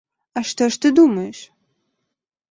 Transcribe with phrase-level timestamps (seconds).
[0.39, 1.41] А што ж ты думаеш?